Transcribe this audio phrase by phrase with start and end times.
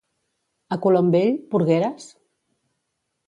[0.75, 2.09] A colom vell, porgueres?